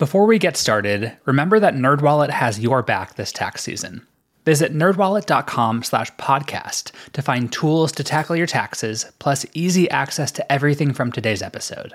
[0.00, 4.06] Before we get started, remember that NerdWallet has your back this tax season.
[4.46, 10.50] Visit nerdwallet.com slash podcast to find tools to tackle your taxes, plus easy access to
[10.50, 11.92] everything from today's episode.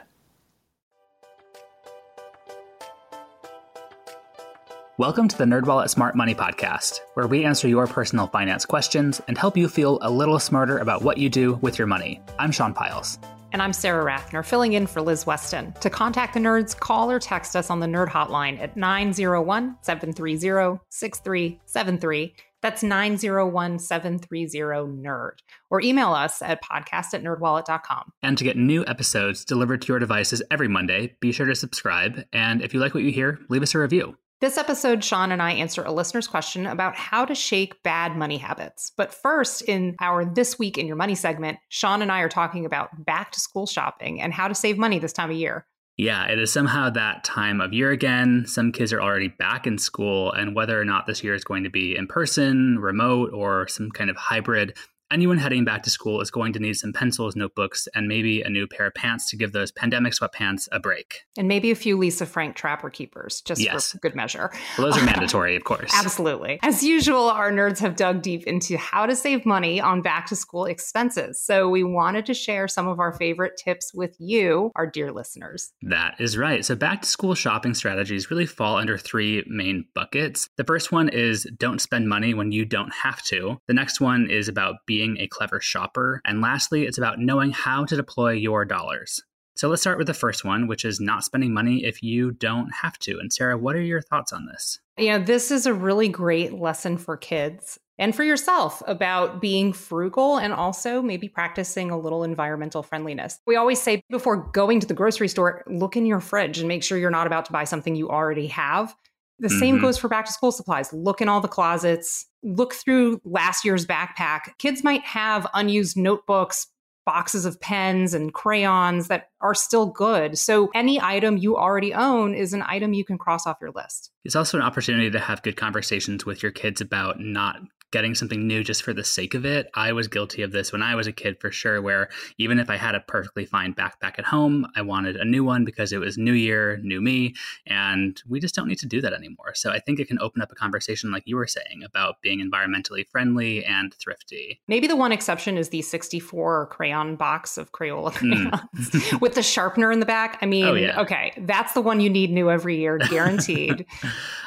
[4.99, 9.35] Welcome to the NerdWallet Smart Money Podcast, where we answer your personal finance questions and
[9.35, 12.21] help you feel a little smarter about what you do with your money.
[12.37, 13.17] I'm Sean Pyles.
[13.55, 15.71] And I'm Sara Rathner, filling in for Liz Weston.
[15.79, 20.81] To contact the nerds, call or text us on the Nerd Hotline at 901 730
[20.89, 22.35] 6373.
[22.61, 24.59] That's 901 730
[25.01, 25.39] NERD.
[25.69, 28.11] Or email us at podcast at nerdwallet.com.
[28.21, 32.25] And to get new episodes delivered to your devices every Monday, be sure to subscribe.
[32.33, 34.17] And if you like what you hear, leave us a review.
[34.41, 38.37] This episode, Sean and I answer a listener's question about how to shake bad money
[38.37, 38.91] habits.
[38.97, 42.65] But first, in our This Week in Your Money segment, Sean and I are talking
[42.65, 45.65] about back to school shopping and how to save money this time of year.
[45.95, 48.43] Yeah, it is somehow that time of year again.
[48.45, 51.63] Some kids are already back in school, and whether or not this year is going
[51.63, 54.75] to be in person, remote, or some kind of hybrid,
[55.11, 58.49] anyone heading back to school is going to need some pencils, notebooks, and maybe a
[58.49, 61.21] new pair of pants to give those pandemic sweatpants a break.
[61.37, 63.91] And maybe a few Lisa Frank Trapper Keepers, just yes.
[63.91, 64.51] for good measure.
[64.77, 65.91] Well, those are mandatory, of course.
[65.95, 66.59] Absolutely.
[66.63, 70.35] As usual, our nerds have dug deep into how to save money on back to
[70.35, 71.39] school expenses.
[71.41, 75.71] So we wanted to share some of our favorite tips with you, our dear listeners.
[75.83, 76.65] That is right.
[76.65, 80.49] So back to school shopping strategies really fall under three main buckets.
[80.57, 83.57] The first one is don't spend money when you don't have to.
[83.67, 86.21] The next one is about being being a clever shopper.
[86.23, 89.21] And lastly, it's about knowing how to deploy your dollars.
[89.57, 92.69] So let's start with the first one, which is not spending money if you don't
[92.81, 93.19] have to.
[93.19, 94.79] And Sara, what are your thoughts on this?
[94.97, 100.37] Know, this is a really great lesson for kids and for yourself about being frugal
[100.37, 103.39] and also maybe practicing a little environmental friendliness.
[103.45, 106.83] We always say before going to the grocery store, look in your fridge and make
[106.83, 108.95] sure you're not about to buy something you already have.
[109.39, 109.59] The mm-hmm.
[109.59, 110.93] same goes for back to school supplies.
[110.93, 114.57] Look in all the closets, look through last year's backpack.
[114.59, 116.67] Kids might have unused notebooks,
[117.05, 120.37] boxes of pens and crayons that are still good.
[120.37, 124.11] So any item you already own is an item you can cross off your list.
[124.23, 127.57] It's also an opportunity to have good conversations with your kids about not
[127.95, 129.69] getting something new just for the sake of it.
[129.73, 132.69] I was guilty of this when I was a kid for sure, where even if
[132.69, 135.99] I had a perfectly fine backpack at home, I wanted a new one because it
[136.01, 137.35] was new year, new me.
[137.65, 139.53] And we just don't need to do that anymore.
[139.55, 142.41] So I think it can open up a conversation, like you were saying, about being
[142.41, 144.59] environmentally friendly and thrifty.
[144.67, 148.49] Maybe the one exception is the 64 crayon box of Crayola hmm.
[148.49, 149.21] crayons mm.
[149.21, 150.37] with the sharpener in the back.
[150.41, 150.99] I mean, oh, yeah.
[150.99, 153.85] okay, that's the one you need new every year, guaranteed.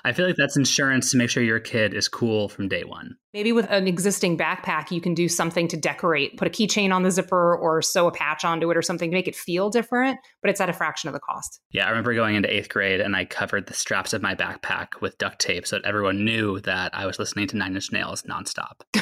[0.05, 3.17] I feel like that's insurance to make sure your kid is cool from day one.
[3.39, 7.05] Maybe with an existing backpack, you can do something to decorate, put a keychain on
[7.05, 10.19] the zipper or sew a patch onto it or something to make it feel different,
[10.43, 11.61] but it's at a fraction of the cost.
[11.71, 15.01] Yeah, I remember going into eighth grade and I covered the straps of my backpack
[15.01, 18.23] with duct tape so that everyone knew that I was listening to Nine Inch Nails
[18.23, 18.81] nonstop.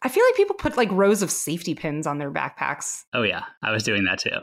[0.00, 3.04] I feel like people put like rows of safety pins on their backpacks.
[3.14, 4.40] Oh, yeah, I was doing that too.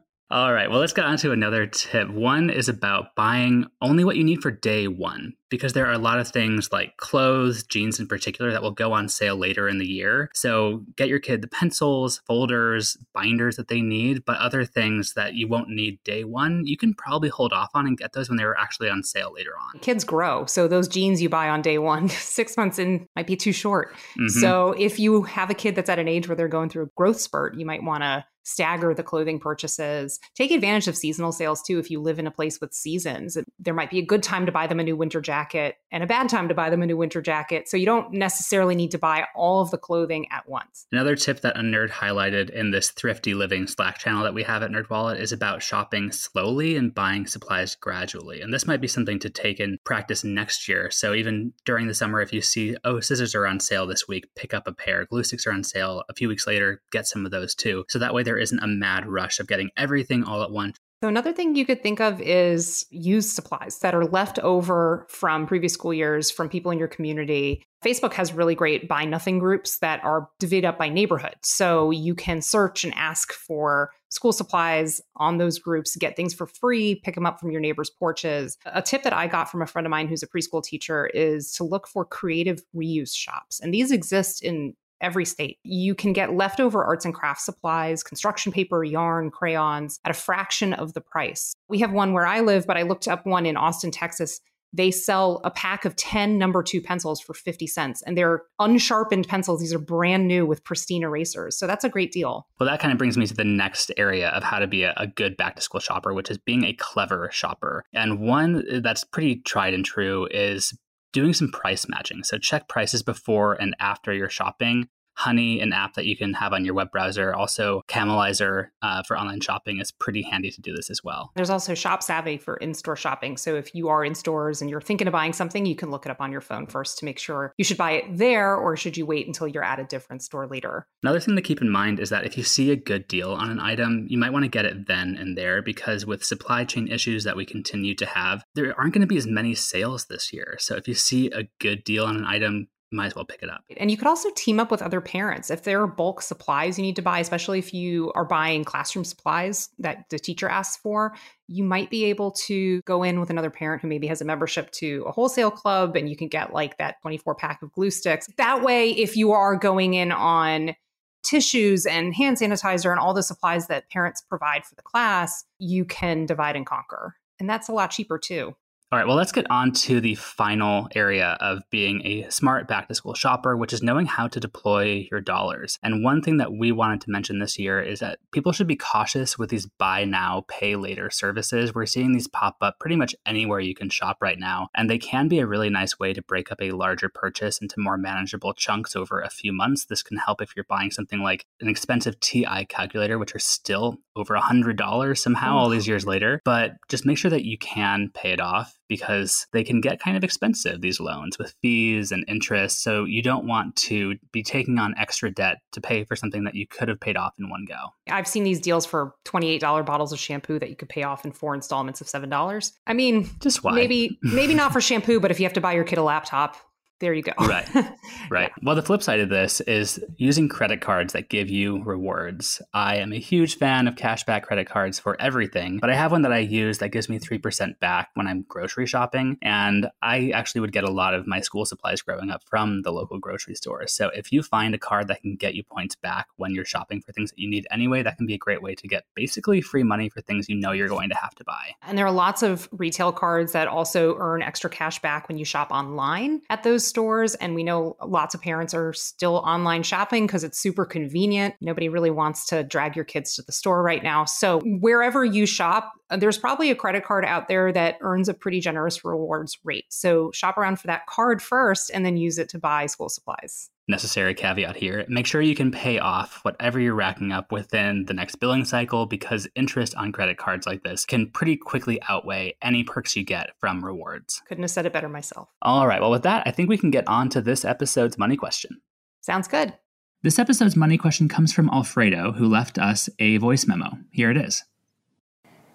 [0.32, 2.08] All right, well, let's get on to another tip.
[2.08, 5.98] One is about buying only what you need for day one because there are a
[5.98, 9.76] lot of things like clothes, jeans in particular, that will go on sale later in
[9.76, 10.30] the year.
[10.32, 15.34] So get your kid the pencils, folders, binders that they need, but other things that
[15.34, 18.38] you won't need day one, you can probably hold off on and get those when
[18.38, 19.80] they're actually on sale later on.
[19.80, 20.46] Kids grow.
[20.46, 23.92] So those jeans you buy on day one, six months in might be too short.
[24.18, 24.28] Mm-hmm.
[24.28, 26.90] So if you have a kid that's at an age where they're going through a
[26.96, 30.18] growth spurt, you might want to stagger the clothing purchases.
[30.34, 33.36] Take advantage of seasonal sales too if you live in a place with seasons.
[33.58, 36.06] There might be a good time to buy them a new winter jacket and a
[36.06, 37.68] bad time to buy them a new winter jacket.
[37.68, 40.86] So you don't necessarily need to buy all of the clothing at once.
[40.92, 44.62] Another tip that a nerd highlighted in this thrifty living Slack channel that we have
[44.62, 48.40] at NerdWallet is about shopping slowly and buying supplies gradually.
[48.40, 50.90] And this might be something to take in practice next year.
[50.90, 54.28] So even during the summer, if you see, oh, scissors are on sale this week,
[54.34, 55.06] pick up a pair.
[55.06, 57.84] Glue sticks are on sale a few weeks later, get some of those too.
[57.88, 60.78] So that way there isn't a mad rush of getting everything all at once.
[61.02, 65.46] So, another thing you could think of is used supplies that are left over from
[65.46, 67.62] previous school years from people in your community.
[67.84, 71.34] Facebook has really great buy nothing groups that are divided up by neighborhood.
[71.42, 76.46] So, you can search and ask for school supplies on those groups, get things for
[76.46, 78.56] free, pick them up from your neighbors' porches.
[78.64, 81.52] A tip that I got from a friend of mine who's a preschool teacher is
[81.54, 83.60] to look for creative reuse shops.
[83.60, 85.58] And these exist in every state.
[85.64, 90.72] You can get leftover arts and crafts supplies, construction paper, yarn, crayons at a fraction
[90.72, 91.54] of the price.
[91.68, 94.40] We have one where I live, but I looked up one in Austin, Texas.
[94.72, 99.28] they sell a pack of 10 number two pencils for 50 cents and they're unsharpened
[99.28, 102.80] pencils these are brand new with pristine erasers so that's a great deal well that
[102.80, 105.36] kind of brings me to the next area of how to be a, a good
[105.36, 109.74] back to school shopper which is being a clever shopper and one that's pretty tried
[109.74, 110.72] and true is
[111.12, 112.24] doing some price matching.
[112.24, 116.52] So check prices before and after you're shopping Honey, an app that you can have
[116.52, 117.34] on your web browser.
[117.34, 121.30] Also, Camelizer uh, for online shopping is pretty handy to do this as well.
[121.36, 123.36] There's also Shop Savvy for in store shopping.
[123.36, 126.06] So, if you are in stores and you're thinking of buying something, you can look
[126.06, 128.76] it up on your phone first to make sure you should buy it there or
[128.76, 130.86] should you wait until you're at a different store later.
[131.02, 133.50] Another thing to keep in mind is that if you see a good deal on
[133.50, 136.88] an item, you might want to get it then and there because with supply chain
[136.88, 140.32] issues that we continue to have, there aren't going to be as many sales this
[140.32, 140.56] year.
[140.58, 143.50] So, if you see a good deal on an item, might as well pick it
[143.50, 143.64] up.
[143.76, 145.50] And you could also team up with other parents.
[145.50, 149.04] If there are bulk supplies you need to buy, especially if you are buying classroom
[149.04, 151.14] supplies that the teacher asks for,
[151.48, 154.70] you might be able to go in with another parent who maybe has a membership
[154.72, 158.28] to a wholesale club and you can get like that 24 pack of glue sticks.
[158.36, 160.74] That way, if you are going in on
[161.22, 165.84] tissues and hand sanitizer and all the supplies that parents provide for the class, you
[165.84, 167.16] can divide and conquer.
[167.38, 168.54] And that's a lot cheaper too.
[168.92, 172.88] All right, well, let's get on to the final area of being a smart back
[172.88, 175.78] to school shopper, which is knowing how to deploy your dollars.
[175.82, 178.76] And one thing that we wanted to mention this year is that people should be
[178.76, 181.74] cautious with these buy now, pay later services.
[181.74, 184.68] We're seeing these pop up pretty much anywhere you can shop right now.
[184.74, 187.80] And they can be a really nice way to break up a larger purchase into
[187.80, 189.86] more manageable chunks over a few months.
[189.86, 193.96] This can help if you're buying something like an expensive TI calculator, which are still
[194.16, 196.42] over $100 somehow oh, all these years later.
[196.44, 200.16] But just make sure that you can pay it off because they can get kind
[200.16, 202.82] of expensive, these loans with fees and interest.
[202.82, 206.54] So you don't want to be taking on extra debt to pay for something that
[206.54, 207.94] you could have paid off in one go.
[208.10, 211.32] I've seen these deals for $28 bottles of shampoo that you could pay off in
[211.32, 212.72] four installments of $7.
[212.86, 213.74] I mean, just why?
[213.74, 216.56] Maybe maybe not for shampoo, but if you have to buy your kid a laptop,
[217.02, 217.32] there you go.
[217.40, 217.68] right.
[218.30, 218.50] Right.
[218.56, 218.64] Yeah.
[218.64, 222.62] Well, the flip side of this is using credit cards that give you rewards.
[222.72, 226.22] I am a huge fan of cashback credit cards for everything, but I have one
[226.22, 229.38] that I use that gives me 3% back when I'm grocery shopping.
[229.42, 232.92] And I actually would get a lot of my school supplies growing up from the
[232.92, 233.86] local grocery store.
[233.86, 237.02] So if you find a card that can get you points back when you're shopping
[237.02, 239.60] for things that you need anyway, that can be a great way to get basically
[239.60, 241.72] free money for things you know you're going to have to buy.
[241.82, 245.44] And there are lots of retail cards that also earn extra cash back when you
[245.44, 247.34] shop online at those stores.
[247.36, 251.54] And we know lots of parents are still online shopping because it's super convenient.
[251.60, 254.26] Nobody really wants to drag your kids to the store right now.
[254.26, 258.34] So wherever you shop, uh, there's probably a credit card out there that earns a
[258.34, 259.86] pretty generous rewards rate.
[259.88, 263.70] So shop around for that card first and then use it to buy school supplies
[263.88, 265.04] necessary caveat here.
[265.08, 269.06] Make sure you can pay off whatever you're racking up within the next billing cycle
[269.06, 273.50] because interest on credit cards like this can pretty quickly outweigh any perks you get
[273.58, 274.42] from rewards.
[274.46, 275.48] Couldn't have said it better myself.
[275.62, 276.00] All right.
[276.00, 278.80] Well, with that, I think we can get on to this episode's money question.
[279.20, 279.74] Sounds good.
[280.22, 283.98] This episode's money question comes from Alfredo, who left us a voice memo.
[284.12, 284.62] Here it is.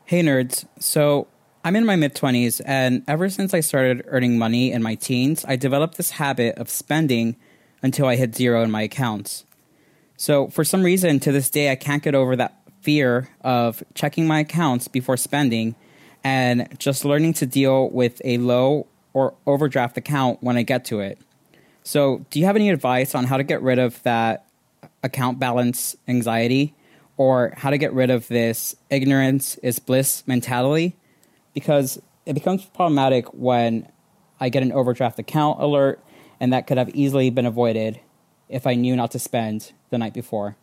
[0.06, 0.66] Hey, nerds.
[0.80, 1.28] So,
[1.66, 5.44] I'm in my mid 20s, and ever since I started earning money in my teens,
[5.46, 7.36] I developed this habit of spending
[7.82, 9.46] until I hit zero in my accounts.
[10.16, 14.26] So, for some reason, to this day, I can't get over that fear of checking
[14.26, 15.76] my accounts before spending
[16.24, 21.00] and just learning to deal with a low or overdraft account when I get to
[21.00, 21.20] it.
[21.84, 24.46] So, do you have any advice on how to get rid of that
[25.04, 26.74] account balance anxiety
[27.16, 30.96] or how to get rid of this ignorance is bliss mentality?
[31.54, 33.88] Because it becomes problematic when
[34.40, 36.04] I get an overdraft account alert
[36.40, 38.00] and that could have easily been avoided
[38.50, 40.56] if I knew not to spend the night before.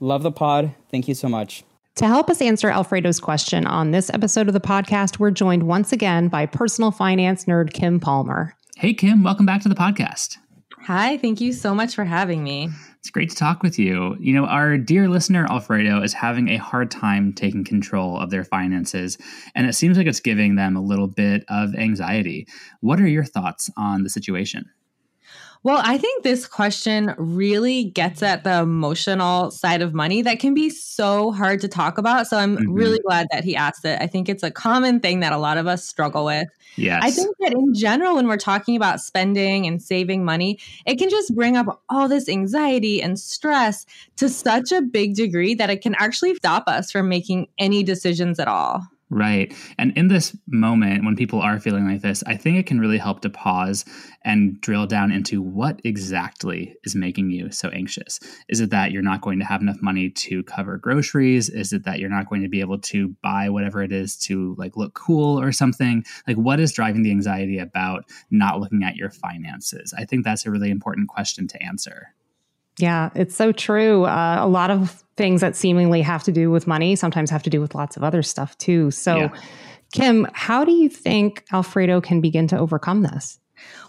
[0.00, 0.74] Love the pod.
[0.90, 1.64] Thank you so much.
[1.96, 5.92] To help us answer Alfredo's question on this episode of the podcast, we're joined once
[5.92, 8.54] again by personal finance nerd Kim Palmer.
[8.76, 10.36] Hey, Kim, welcome back to the podcast.
[10.82, 12.68] Hi, thank you so much for having me.
[13.00, 14.16] It's great to talk with you.
[14.20, 18.44] You know, our dear listener, Alfredo, is having a hard time taking control of their
[18.44, 19.18] finances,
[19.56, 22.46] and it seems like it's giving them a little bit of anxiety.
[22.80, 24.66] What are your thoughts on the situation?
[25.64, 30.54] Well, I think this question really gets at the emotional side of money that can
[30.54, 32.26] be so hard to talk about.
[32.26, 32.72] So I'm mm-hmm.
[32.72, 34.00] really glad that he asked it.
[34.00, 36.48] I think it's a common thing that a lot of us struggle with.
[36.76, 37.02] Yes.
[37.02, 41.10] I think that in general, when we're talking about spending and saving money, it can
[41.10, 43.84] just bring up all this anxiety and stress
[44.16, 48.38] to such a big degree that it can actually stop us from making any decisions
[48.38, 48.86] at all.
[49.10, 49.54] Right.
[49.78, 52.98] And in this moment, when people are feeling like this, I think it can really
[52.98, 53.86] help to pause
[54.22, 58.20] and drill down into what exactly is making you so anxious.
[58.50, 61.48] Is it that you're not going to have enough money to cover groceries?
[61.48, 64.54] Is it that you're not going to be able to buy whatever it is to
[64.58, 66.04] like look cool or something?
[66.26, 69.94] Like what is driving the anxiety about not looking at your finances?
[69.96, 72.14] I think that's a really important question to answer.
[72.78, 74.04] Yeah, it's so true.
[74.04, 77.50] Uh, a lot of things that seemingly have to do with money sometimes have to
[77.50, 78.90] do with lots of other stuff too.
[78.90, 79.34] So, yeah.
[79.92, 83.38] Kim, how do you think Alfredo can begin to overcome this?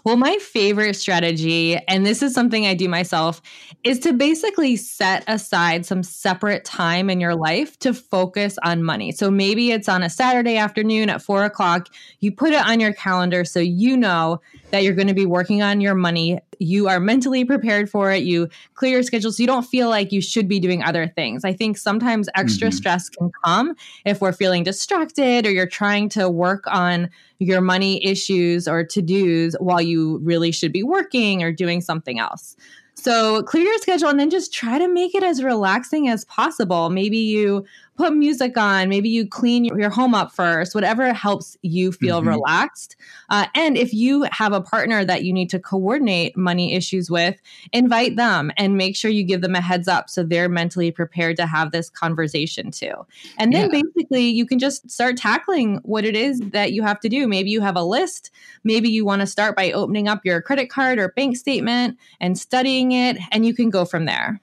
[0.04, 3.42] Well, my favorite strategy, and this is something I do myself,
[3.84, 9.12] is to basically set aside some separate time in your life to focus on money.
[9.12, 11.88] So maybe it's on a Saturday afternoon at four o'clock.
[12.20, 14.40] You put it on your calendar so you know
[14.70, 16.38] that you're going to be working on your money.
[16.58, 18.22] You are mentally prepared for it.
[18.22, 21.44] You clear your schedule so you don't feel like you should be doing other things.
[21.44, 22.76] I think sometimes extra mm-hmm.
[22.76, 28.04] stress can come if we're feeling distracted or you're trying to work on your money
[28.04, 32.56] issues or to dos while you really should be working or doing something else.
[32.94, 36.90] So clear your schedule and then just try to make it as relaxing as possible.
[36.90, 37.64] Maybe you
[38.00, 42.30] put music on, maybe you clean your home up first, whatever helps you feel mm-hmm.
[42.30, 42.96] relaxed.
[43.28, 47.36] Uh, and if you have a partner that you need to coordinate money issues with,
[47.74, 51.36] invite them and make sure you give them a heads up so they're mentally prepared
[51.36, 52.94] to have this conversation too.
[53.36, 53.82] And then yeah.
[53.82, 57.28] basically you can just start tackling what it is that you have to do.
[57.28, 58.30] Maybe you have a list.
[58.64, 62.38] Maybe you want to start by opening up your credit card or bank statement and
[62.38, 64.40] studying it, and you can go from there.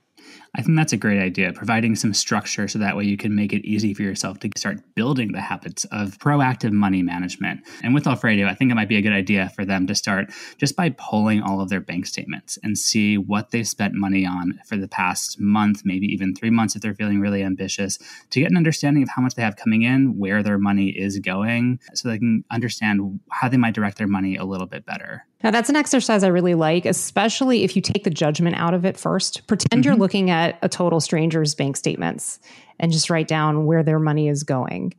[0.57, 3.53] I think that's a great idea, providing some structure so that way you can make
[3.53, 7.61] it easy for yourself to start building the habits of proactive money management.
[7.83, 10.31] And with Alfredo, I think it might be a good idea for them to start
[10.57, 14.59] just by pulling all of their bank statements and see what they've spent money on
[14.65, 17.99] for the past month, maybe even three months if they're feeling really ambitious,
[18.31, 21.19] to get an understanding of how much they have coming in, where their money is
[21.19, 25.23] going, so they can understand how they might direct their money a little bit better.
[25.43, 28.85] Now, that's an exercise I really like, especially if you take the judgment out of
[28.85, 29.45] it first.
[29.45, 29.89] Pretend mm-hmm.
[29.91, 32.39] you're looking at a total stranger's bank statements
[32.79, 34.93] and just write down where their money is going.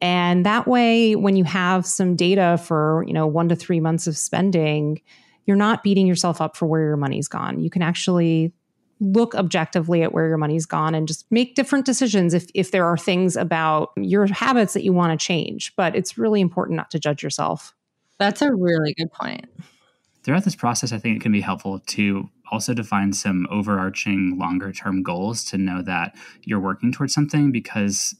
[0.00, 4.06] And that way, when you have some data for, you know, one to three months
[4.06, 5.00] of spending,
[5.46, 7.60] you're not beating yourself up for where your money's gone.
[7.60, 8.52] You can actually
[8.98, 12.86] look objectively at where your money's gone and just make different decisions if, if there
[12.86, 15.74] are things about your habits that you want to change.
[15.76, 17.72] But it's really important not to judge yourself.
[18.18, 19.46] That's a really good point
[20.26, 24.72] throughout this process, I think it can be helpful to also define some overarching longer
[24.72, 28.16] term goals to know that you're working towards something because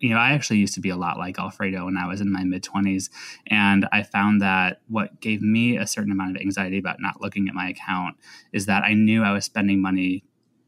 [0.00, 2.30] you know, I actually used to be a lot like Alfredo when I was in
[2.30, 3.08] my mid 20s.
[3.46, 7.48] And I found that what gave me a certain amount of anxiety about not looking
[7.48, 8.16] at my account
[8.52, 10.24] is that I knew I was spending money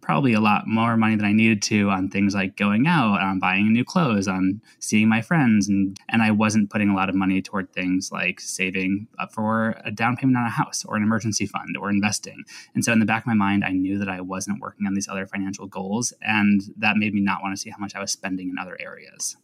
[0.07, 3.41] probably a lot more money than I needed to on things like going out, on
[3.41, 7.17] buying new clothes, on seeing my friends, and and I wasn't putting a lot of
[7.17, 11.03] money toward things like saving up for a down payment on a house or an
[11.03, 12.45] emergency fund or investing.
[12.73, 14.95] And so in the back of my mind, I knew that I wasn't working on
[14.95, 18.01] these other financial goals, and that made me not want to see how much I
[18.01, 19.37] was spending in other areas.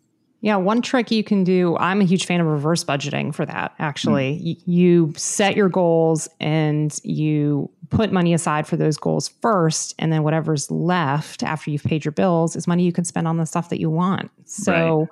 [0.43, 3.75] Yeah, one trick you can do, I'm a huge fan of reverse budgeting for that,
[3.79, 4.41] actually.
[4.45, 4.63] Mm.
[4.67, 9.95] You set your goals and you put money aside for those goals first.
[10.01, 13.37] And then whatever's left after you've paid your bills is money you can spend on
[13.37, 14.33] the stuff that you want.
[14.45, 15.09] So right.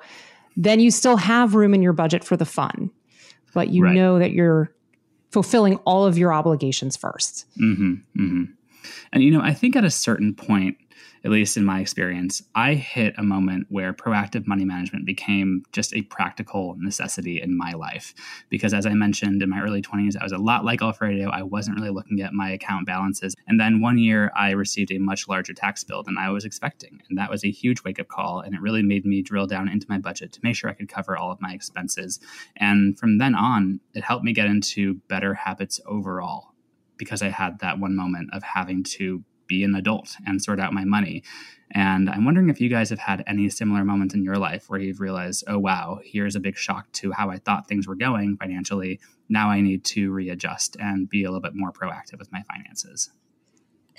[0.56, 2.90] then you still have room in your budget for the fun,
[3.54, 3.94] but you right.
[3.94, 4.74] know that you're
[5.30, 8.44] fulfilling all of your obligations 1st mm-hmm, mm-hmm.
[9.12, 10.76] And, you know, I think at a certain point,
[11.24, 15.94] at least in my experience, I hit a moment where proactive money management became just
[15.94, 18.14] a practical necessity in my life.
[18.48, 21.28] Because as I mentioned in my early 20s, I was a lot like Alfredo.
[21.30, 23.34] I wasn't really looking at my account balances.
[23.46, 27.02] And then one year I received a much larger tax bill than I was expecting.
[27.08, 28.40] And that was a huge wake up call.
[28.40, 30.88] And it really made me drill down into my budget to make sure I could
[30.88, 32.18] cover all of my expenses.
[32.56, 36.54] And from then on, it helped me get into better habits overall
[36.96, 40.72] because I had that one moment of having to be an adult and sort out
[40.72, 41.24] my money.
[41.72, 44.80] And I'm wondering if you guys have had any similar moments in your life where
[44.80, 48.36] you've realized, oh, wow, here's a big shock to how I thought things were going
[48.36, 49.00] financially.
[49.28, 53.10] Now I need to readjust and be a little bit more proactive with my finances.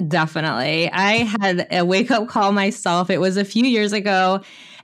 [0.08, 0.90] Definitely.
[0.92, 3.10] I had a wake up call myself.
[3.10, 4.42] It was a few years ago.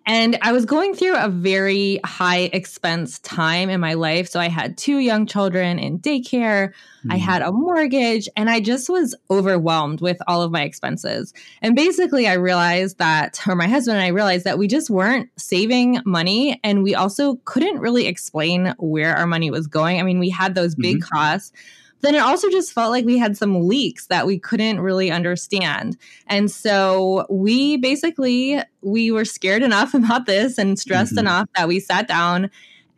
[0.08, 4.30] And I was going through a very high expense time in my life.
[4.30, 6.72] So I had two young children in daycare,
[7.06, 7.12] mm.
[7.12, 11.34] I had a mortgage, and I just was overwhelmed with all of my expenses.
[11.62, 15.30] And basically, I realized that, or my husband and I realized that we just weren't
[15.36, 16.58] saving money.
[16.64, 20.00] And we also couldn't really explain where our money was going.
[20.00, 21.16] I mean, we had those big mm-hmm.
[21.16, 21.52] costs
[22.02, 25.98] then it also just felt like we had some leaks that we couldn't really understand.
[26.28, 31.20] And so we basically we were scared enough about this and stressed mm-hmm.
[31.20, 32.50] enough that we sat down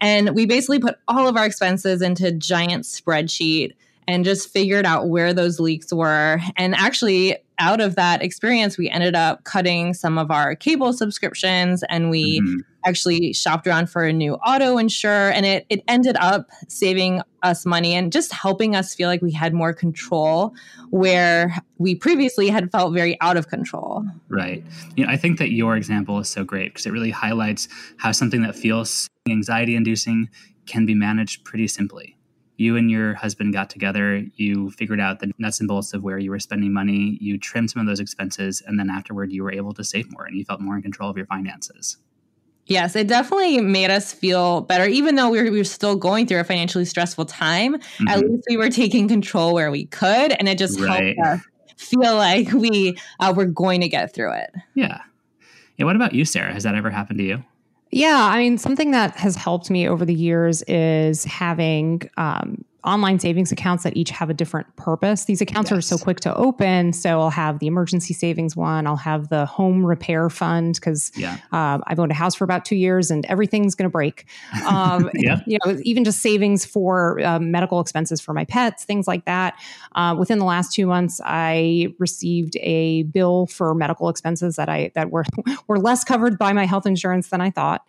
[0.01, 3.74] and we basically put all of our expenses into giant spreadsheet
[4.08, 6.39] and just figured out where those leaks were.
[6.56, 11.84] And actually, out of that experience, we ended up cutting some of our cable subscriptions
[11.89, 12.60] and we mm-hmm.
[12.86, 15.30] actually shopped around for a new auto insurer.
[15.30, 19.32] And it, it ended up saving us money and just helping us feel like we
[19.32, 20.54] had more control
[20.89, 24.06] where we previously had felt very out of control.
[24.30, 24.63] Right.
[24.96, 28.12] You know, I think that your example is so great because it really highlights how
[28.12, 30.30] something that feels anxiety inducing
[30.66, 32.16] can be managed pretty simply
[32.60, 36.20] you and your husband got together, you figured out the nuts and bolts of where
[36.20, 39.51] you were spending money, you trimmed some of those expenses, and then afterward you were
[39.51, 41.98] able to save more and you felt more in control of your finances.
[42.66, 46.28] Yes, it definitely made us feel better, even though we were, we were still going
[46.28, 47.75] through a financially stressful time.
[47.75, 48.08] Mm-hmm.
[48.10, 51.18] At least we were taking control where we could, and it just right.
[51.18, 51.48] helped us
[51.78, 54.51] feel like we uh, were going to get through it.
[54.75, 55.01] Yeah.
[55.78, 55.86] Yeah.
[55.86, 56.54] What about you, Sara?
[56.54, 57.44] Has that ever happened to you?
[57.91, 63.19] Yeah, I mean, something that has helped me over the years is having um, online
[63.19, 65.25] savings accounts that each have a different purpose.
[65.25, 65.77] These accounts yes.
[65.77, 66.93] are so quick to open.
[66.93, 68.88] So I'll have the emergency savings one.
[68.88, 71.38] I'll have the home repair fund because yeah.
[71.51, 74.25] uh, I've owned a house for about two years and everything's going to break.
[74.65, 75.41] Um, yeah.
[75.45, 79.59] You know, even just savings for uh, medical expenses for my pets, things like that.
[79.95, 84.91] Uh, within the last two months, I received a bill for medical expenses that I
[84.95, 85.25] that were
[85.67, 87.86] were less covered by my health insurance than I thought.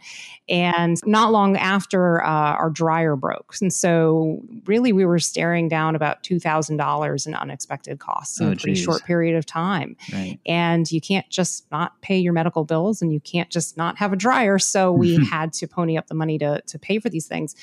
[0.48, 5.68] And not long after, uh, our dryer broke, and so really really we were staring
[5.68, 8.84] down about $2,000 in unexpected costs in oh, a pretty geez.
[8.84, 9.96] short period of time.
[10.12, 10.38] Right.
[10.46, 14.12] And you can't just not pay your medical bills and you can't just not have
[14.12, 14.58] a dryer.
[14.58, 15.24] So we mm-hmm.
[15.24, 17.54] had to pony up the money to, to pay for these things.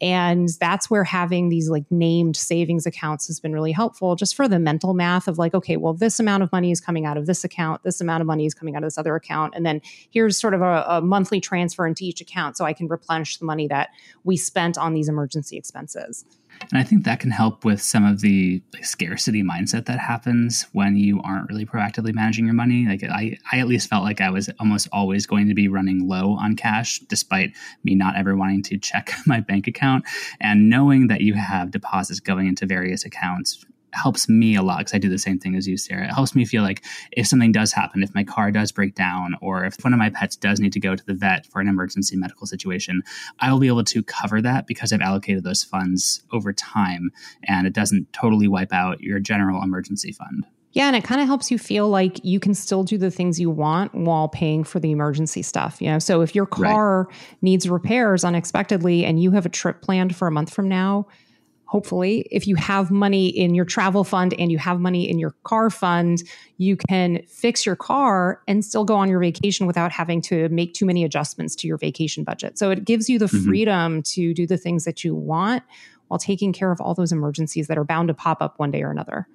[0.00, 4.48] And that's where having these like named savings accounts has been really helpful just for
[4.48, 7.26] the mental math of like, okay, well, this amount of money is coming out of
[7.26, 9.54] this account, this amount of money is coming out of this other account.
[9.56, 9.80] And then
[10.10, 13.46] here's sort of a, a monthly transfer into each account so I can replenish the
[13.46, 13.90] money that
[14.24, 16.24] we spent on these emergency expenses.
[16.60, 20.66] And I think that can help with some of the like, scarcity mindset that happens
[20.72, 22.86] when you aren't really proactively managing your money.
[22.86, 26.08] Like I, I at least felt like I was almost always going to be running
[26.08, 27.52] low on cash, despite
[27.84, 30.04] me not ever wanting to check my bank account.
[30.40, 33.64] And knowing that you have deposits going into various accounts
[33.96, 36.04] helps me a lot because I do the same thing as you, Sara.
[36.04, 39.36] It helps me feel like if something does happen, if my car does break down,
[39.40, 41.68] or if one of my pets does need to go to the vet for an
[41.68, 43.02] emergency medical situation,
[43.40, 47.10] I will be able to cover that because I've allocated those funds over time
[47.44, 50.46] and it doesn't totally wipe out your general emergency fund.
[50.76, 53.40] Yeah, and it kind of helps you feel like you can still do the things
[53.40, 55.80] you want while paying for the emergency stuff.
[55.80, 57.16] You know, so if your car right.
[57.40, 61.06] needs repairs unexpectedly and you have a trip planned for a month from now,
[61.66, 65.34] hopefully if you have money in your travel fund and you have money in your
[65.44, 66.22] car fund
[66.58, 70.72] you can fix your car and still go on your vacation without having to make
[70.72, 73.44] too many adjustments to your vacation budget so it gives you the mm-hmm.
[73.44, 75.62] freedom to do the things that you want
[76.08, 78.82] while taking care of all those emergencies that are bound to pop up one day
[78.82, 79.26] or another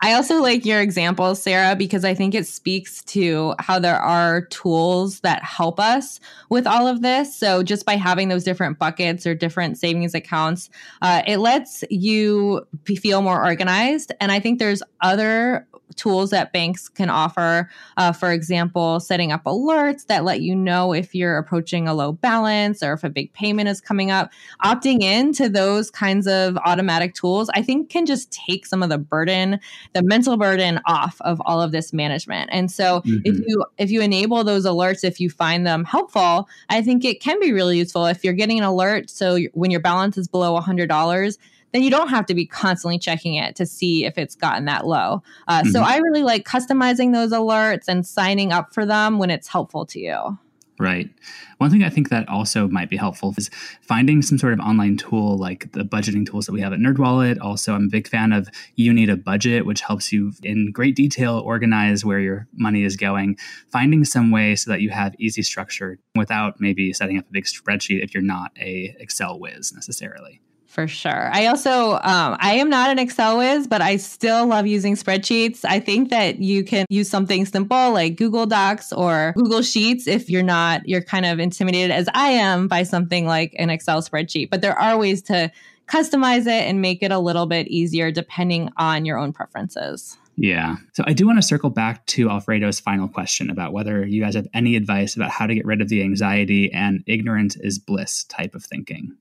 [0.00, 4.42] I also like your example, Sara, because I think it speaks to how there are
[4.42, 7.34] tools that help us with all of this.
[7.34, 10.70] So, just by having those different buckets or different savings accounts,
[11.02, 14.12] uh, it lets you feel more organized.
[14.20, 17.68] And I think there's other tools that banks can offer.
[17.96, 22.12] Uh, for example, setting up alerts that let you know if you're approaching a low
[22.12, 24.30] balance or if a big payment is coming up.
[24.64, 28.88] Opting in to those kinds of automatic tools, I think, can just take some of
[28.88, 29.60] the burden,
[29.94, 32.50] the mental burden off of all of this management.
[32.52, 33.18] And so, mm-hmm.
[33.24, 37.20] if you if you enable those alerts, if you find them helpful, I think it
[37.20, 38.06] can be really useful.
[38.06, 41.36] If you're getting an alert, so when your balance is below $100
[41.72, 44.86] then you don't have to be constantly checking it to see if it's gotten that
[44.86, 45.22] low.
[45.48, 45.70] Uh, mm-hmm.
[45.70, 49.84] So I really like customizing those alerts and signing up for them when it's helpful
[49.86, 50.38] to you.
[50.80, 51.10] Right.
[51.56, 53.50] One thing I think that also might be helpful is
[53.82, 57.40] finding some sort of online tool like the budgeting tools that we have at NerdWallet.
[57.40, 60.94] Also, I'm a big fan of You Need a Budget, which helps you in great
[60.94, 63.36] detail organize where your money is going.
[63.72, 67.46] Finding some way so that you have easy structure without maybe setting up a big
[67.46, 71.30] spreadsheet if you're not a Excel whiz necessarily for sure.
[71.32, 75.64] I also, um, I am not an Excel whiz, but I still love using spreadsheets.
[75.64, 80.28] I think that you can use something simple like Google Docs or Google Sheets if
[80.28, 84.50] you're not, you're kind of intimidated as I am by something like an Excel spreadsheet.
[84.50, 85.50] But there are ways to
[85.86, 90.18] customize it and make it a little bit easier depending on your own preferences.
[90.36, 90.76] Yeah.
[90.92, 94.34] So I do want to circle back to Alfredo's final question about whether you guys
[94.34, 98.24] have any advice about how to get rid of the anxiety and ignorance is bliss
[98.24, 99.16] type of thinking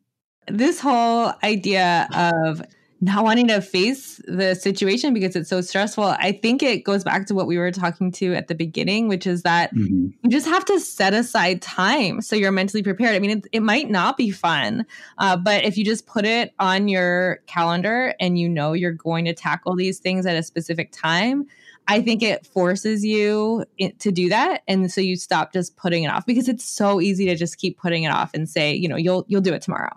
[0.48, 2.62] this whole idea of
[3.00, 6.04] not wanting to face the situation because it's so stressful.
[6.04, 9.28] I think it goes back to what we were talking to at the beginning, which
[9.28, 10.08] is that mm-hmm.
[10.24, 13.16] you just have to set aside time so you're mentally prepared.
[13.16, 14.86] I mean, it, it might not be fun,
[15.20, 19.26] uh, but if you just put it on your calendar and you know you're going
[19.26, 21.46] to tackle these things at a specific time,
[21.88, 23.64] I think it forces you
[24.00, 27.26] to do that, and so you stop just putting it off because it's so easy
[27.28, 29.94] to just keep putting it off and say, you know, you'll you'll do it tomorrow.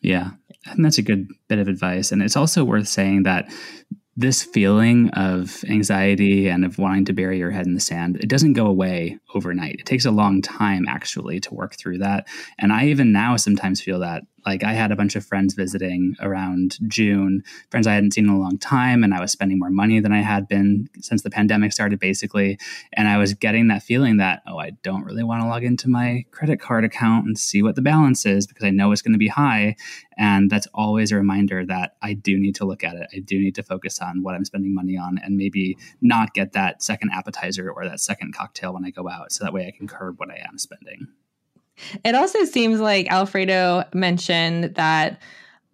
[0.00, 0.30] Yeah,
[0.66, 2.12] and that's a good bit of advice.
[2.12, 3.50] And it's also worth saying that
[4.16, 8.28] this feeling of anxiety and of wanting to bury your head in the sand, it
[8.28, 9.76] doesn't go away overnight.
[9.78, 12.26] It takes a long time actually to work through that.
[12.58, 16.16] And I even now sometimes feel that like I had a bunch of friends visiting
[16.20, 19.68] around June, friends I hadn't seen in a long time, and I was spending more
[19.68, 22.58] money than I had been since the pandemic started, basically.
[22.94, 25.90] And I was getting that feeling that, oh, I don't really want to log into
[25.90, 29.12] my credit card account and see what the balance is because I know it's going
[29.12, 29.76] to be high.
[30.16, 33.06] And that's always a reminder that I do need to look at it.
[33.14, 36.52] I do need to focus on what I'm spending money on and maybe not get
[36.52, 39.30] that second appetizer or that second cocktail when I go out.
[39.30, 41.08] So that way I can curb what I am spending.
[42.04, 45.20] It also seems like Alfredo mentioned that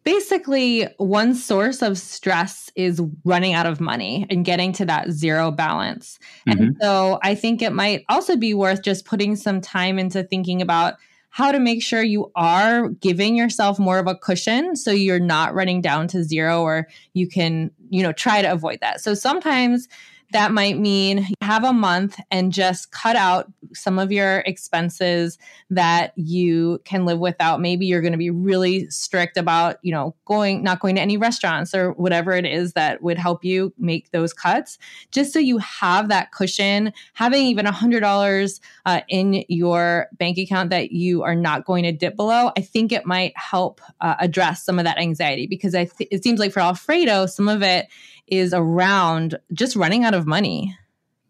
[0.05, 5.51] basically one source of stress is running out of money and getting to that zero
[5.51, 6.19] balance.
[6.47, 6.62] Mm-hmm.
[6.62, 10.61] And so I think it might also be worth just putting some time into thinking
[10.61, 10.95] about
[11.31, 15.53] how to make sure you are giving yourself more of a cushion so you're not
[15.53, 19.01] running down to zero or you can, you know, try to avoid that.
[19.01, 19.88] So sometimes
[20.35, 25.38] that might mean have a month and just cut out some of your expenses
[25.70, 27.61] that you can live without.
[27.61, 31.16] Maybe you're going to be really strict about, you know, going, not going to any
[31.16, 34.77] restaurants or whatever it is that would help you make those cuts,
[35.12, 36.92] just so you have that cushion.
[37.12, 41.92] Having even a $100 uh, in your bank account that you are not going to
[41.92, 45.85] dip below, I think it might help uh, address some of that anxiety because I
[45.85, 47.87] th- it seems like for Alfredo, some of it
[48.27, 50.77] is around just running out of money.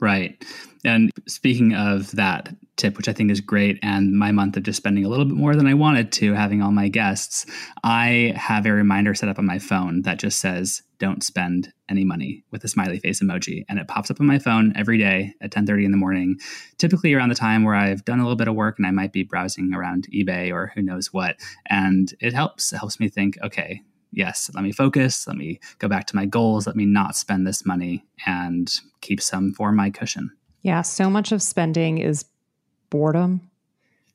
[0.00, 0.44] Right.
[0.84, 4.76] And speaking of that tip, which I think is great, and my month of just
[4.76, 7.46] spending a little bit more than I wanted to, having all my guests,
[7.82, 12.04] I have a reminder set up on my phone that just says, don't spend any
[12.04, 13.64] money with a smiley face emoji.
[13.68, 16.36] And it pops up on my phone every day at 1030 in the morning,
[16.76, 19.12] typically around the time where I've done a little bit of work and I might
[19.12, 21.36] be browsing around eBay or who knows what.
[21.70, 22.72] And it helps.
[22.72, 23.80] It helps me think, okay,
[24.14, 27.46] yes, let me focus, let me go back to my goals, let me not spend
[27.46, 30.30] this money and keep some for my cushion.
[30.62, 32.24] Yeah, so much of spending is
[32.90, 33.50] boredom.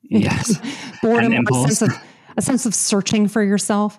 [0.02, 0.58] Yes.
[1.02, 1.90] boredom, a sense of
[2.36, 3.98] a sense of searching for yourself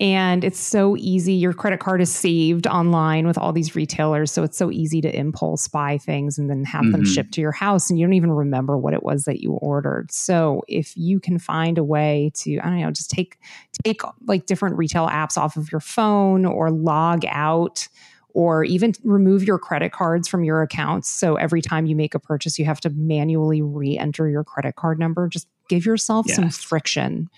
[0.00, 1.34] and it's so easy.
[1.34, 4.32] Your credit card is saved online with all these retailers.
[4.32, 6.92] So it's so easy to impulse buy things and then have mm-hmm.
[6.92, 9.52] them shipped to your house and you don't even remember what it was that you
[9.52, 10.10] ordered.
[10.10, 13.38] So if you can find a way to, I don't know, just take
[13.84, 17.86] take like different retail apps off of your phone or log out
[18.32, 21.10] or even remove your credit cards from your accounts.
[21.10, 24.76] So every time you make a purchase, you have to manually re enter your credit
[24.76, 25.28] card number.
[25.28, 26.36] Just give yourself yes.
[26.36, 27.28] some friction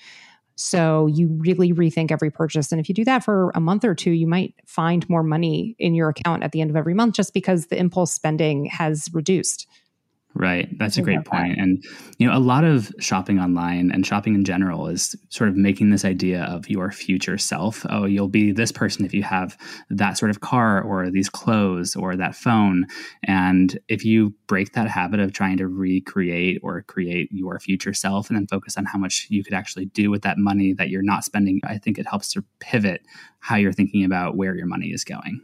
[0.57, 2.73] so you really rethink every purchase.
[2.73, 5.75] And if you do that for a month or two, you might find more money
[5.79, 9.09] in your account at the end of every month just because the impulse spending has
[9.13, 9.67] reduced.
[10.35, 10.69] Right.
[10.79, 11.59] That's a great point.
[11.59, 11.85] And,
[12.17, 15.91] you know, a lot of shopping online and shopping in general is sort of making
[15.91, 17.85] this idea of your future self.
[17.91, 19.59] Oh, you'll be this person if you have
[19.91, 22.87] that sort of car or these clothes or that phone.
[23.25, 28.31] And if you break that habit of trying to recreate or create your future self
[28.31, 31.03] and then focus on how much you could actually do with that money that you're
[31.03, 33.03] not spending, I think it helps to pivot
[33.41, 35.43] how you're thinking about where your money is going.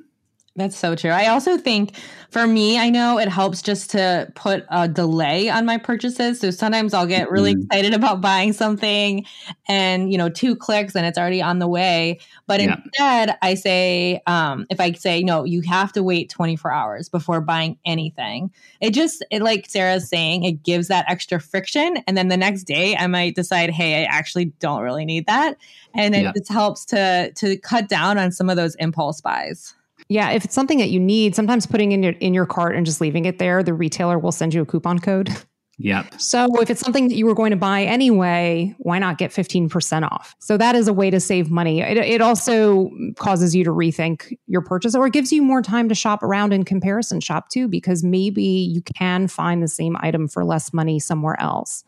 [0.59, 1.11] That's so true.
[1.11, 1.93] I also think
[2.31, 6.41] for me, I know it helps just to put a delay on my purchases.
[6.41, 7.63] So sometimes I'll get really mm-hmm.
[7.63, 9.25] excited about buying something
[9.69, 12.19] and, you know, two clicks and it's already on the way.
[12.49, 12.77] But yeah.
[12.85, 17.41] instead, I say, um, if I say, no, you have to wait 24 hours before
[17.41, 21.99] buying anything, it just, it, like Sara's saying, it gives that extra friction.
[22.09, 25.57] And then the next day, I might decide, hey, I actually don't really need that.
[25.95, 26.33] And it yeah.
[26.37, 29.75] just helps to, to cut down on some of those impulse buys.
[30.09, 32.87] Yeah, if it's something that you need, sometimes putting in your in your cart and
[32.87, 35.31] just leaving it there, the retailer will send you a coupon code.
[35.79, 36.21] Yep.
[36.21, 40.11] So if it's something that you were going to buy anyway, why not get 15%
[40.11, 40.35] off?
[40.41, 41.81] So that is a way to save money.
[41.81, 45.89] It, it also causes you to rethink your purchase or it gives you more time
[45.89, 50.27] to shop around and comparison shop too, because maybe you can find the same item
[50.27, 51.85] for less money somewhere else.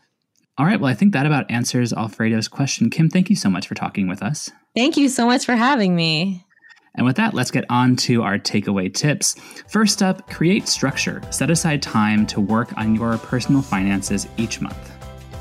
[0.57, 0.81] All right.
[0.81, 2.91] Well, I think that about answers Alfredo's question.
[2.91, 4.51] Kim, thank you so much for talking with us.
[4.77, 6.47] Thank you so much for having me.
[6.95, 9.35] And with that, let's get on to our takeaway tips.
[9.69, 11.23] First up, create structure.
[11.31, 14.93] Set aside time to work on your personal finances each month.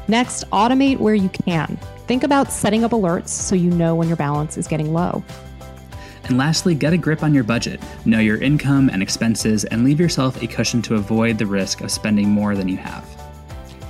[0.08, 1.78] Next, automate where you can.
[2.08, 5.24] Think about setting up alerts so you know when your balance is getting low.
[6.24, 7.82] And lastly, get a grip on your budget.
[8.06, 11.92] Know your income and expenses and leave yourself a cushion to avoid the risk of
[11.92, 13.19] spending more than you have.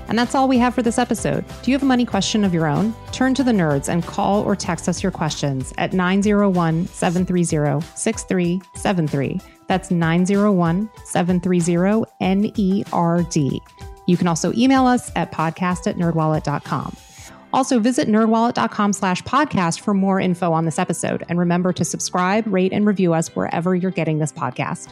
[0.10, 1.46] And that's all we have for this episode.
[1.62, 2.94] Do you have a money question of your own?
[3.12, 9.40] Turn to the nerds and call or text us your questions at 901 730 6373.
[9.68, 13.60] That's 901 730 NERD.
[14.08, 16.98] You can also email us at podcast at nerdwallet.com.
[17.54, 21.24] Also, visit nerdwallet.com slash podcast for more info on this episode.
[21.30, 24.92] And remember to subscribe, rate, and review us wherever you're getting this podcast.